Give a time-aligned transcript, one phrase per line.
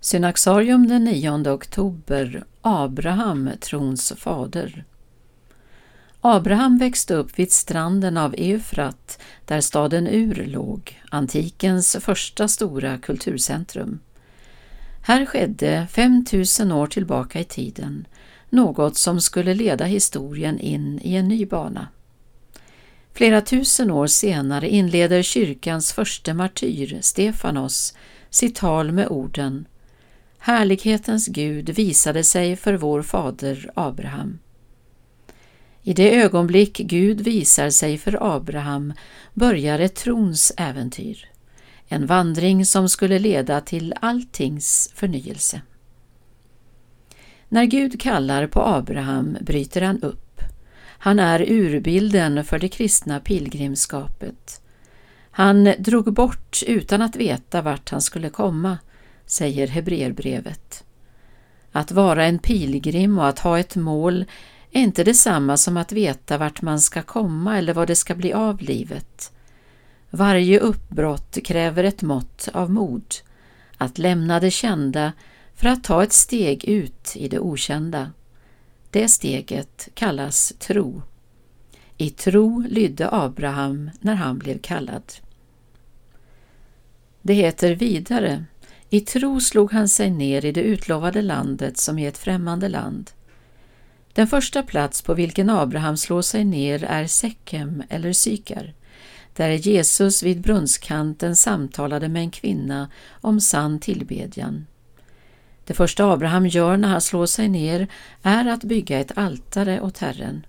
[0.00, 4.84] Synaxarium den 9 oktober Abraham, trons fader.
[6.20, 14.00] Abraham växte upp vid stranden av Eufrat där staden Ur låg, antikens första stora kulturcentrum.
[15.02, 18.06] Här skedde 5000 år tillbaka i tiden
[18.50, 21.88] något som skulle leda historien in i en ny bana.
[23.14, 27.94] Flera tusen år senare inleder kyrkans första martyr, Stefanos,
[28.30, 29.66] sitt tal med orden
[30.38, 34.38] Härlighetens Gud visade sig för vår fader Abraham.
[35.82, 38.92] I det ögonblick Gud visar sig för Abraham
[39.34, 41.28] börjar ett trons äventyr,
[41.88, 45.60] en vandring som skulle leda till alltings förnyelse.
[47.48, 50.40] När Gud kallar på Abraham bryter han upp.
[50.80, 54.60] Han är urbilden för det kristna pilgrimskapet.
[55.30, 58.78] Han drog bort utan att veta vart han skulle komma,
[59.28, 60.84] säger Hebreerbrevet.
[61.72, 64.24] Att vara en pilgrim och att ha ett mål
[64.70, 68.32] är inte detsamma som att veta vart man ska komma eller vad det ska bli
[68.32, 69.32] av livet.
[70.10, 73.14] Varje uppbrott kräver ett mått av mod,
[73.76, 75.12] att lämna det kända
[75.54, 78.12] för att ta ett steg ut i det okända.
[78.90, 81.02] Det steget kallas tro.
[81.96, 85.12] I tro lydde Abraham när han blev kallad.
[87.22, 88.44] Det heter vidare
[88.90, 93.10] i tro slog han sig ner i det utlovade landet som är ett främmande land.
[94.12, 98.74] Den första plats på vilken Abraham slår sig ner är Sekem eller Sykar,
[99.36, 104.66] där Jesus vid brunnskanten samtalade med en kvinna om sann tillbedjan.
[105.64, 107.86] Det första Abraham gör när han slår sig ner
[108.22, 110.46] är att bygga ett altare åt Herren.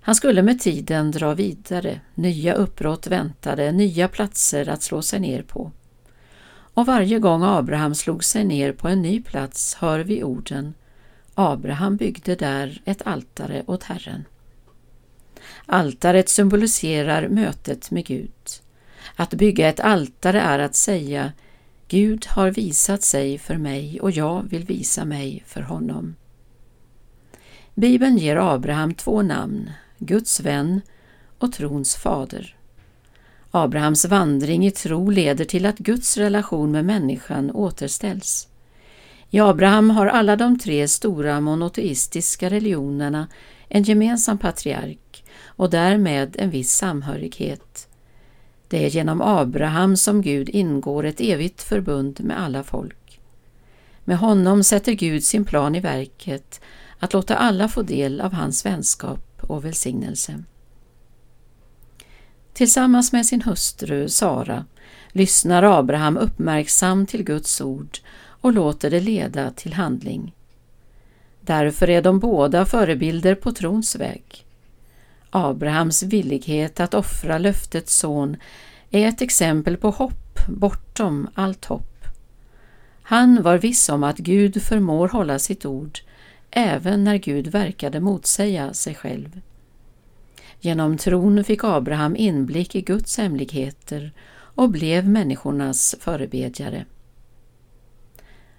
[0.00, 5.42] Han skulle med tiden dra vidare, nya uppbrott väntade, nya platser att slå sig ner
[5.42, 5.72] på.
[6.74, 10.74] Och varje gång Abraham slog sig ner på en ny plats hör vi orden
[11.34, 14.24] Abraham byggde där ett altare åt Herren.
[15.66, 18.30] Altaret symboliserar mötet med Gud.
[19.16, 21.32] Att bygga ett altare är att säga
[21.88, 26.14] Gud har visat sig för mig och jag vill visa mig för honom.
[27.74, 30.80] Bibeln ger Abraham två namn, Guds vän
[31.38, 32.56] och trons fader.
[33.54, 38.48] Abrahams vandring i tro leder till att Guds relation med människan återställs.
[39.30, 43.28] I Abraham har alla de tre stora monoteistiska religionerna
[43.68, 47.88] en gemensam patriark och därmed en viss samhörighet.
[48.68, 53.20] Det är genom Abraham som Gud ingår ett evigt förbund med alla folk.
[54.04, 56.60] Med honom sätter Gud sin plan i verket
[56.98, 60.42] att låta alla få del av hans vänskap och välsignelse.
[62.52, 64.64] Tillsammans med sin hustru Sara
[65.12, 70.34] lyssnar Abraham uppmärksamt till Guds ord och låter det leda till handling.
[71.40, 74.46] Därför är de båda förebilder på trons väg.
[75.30, 78.36] Abrahams villighet att offra löftets son
[78.90, 82.04] är ett exempel på hopp bortom allt hopp.
[83.02, 85.98] Han var viss om att Gud förmår hålla sitt ord
[86.50, 89.40] även när Gud verkade motsäga sig själv.
[90.60, 94.12] Genom tron fick Abraham inblick i Guds hemligheter
[94.54, 96.84] och blev människornas förebedjare.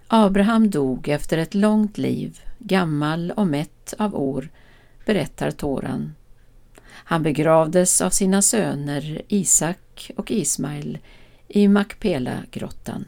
[0.07, 4.49] Abraham dog efter ett långt liv, gammal och mätt av år,
[5.05, 6.13] berättar Toran.
[6.85, 10.97] Han begravdes av sina söner Isak och Ismael
[11.47, 13.05] i Makpela-grottan.